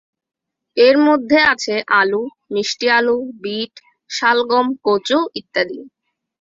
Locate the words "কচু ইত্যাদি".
4.85-5.79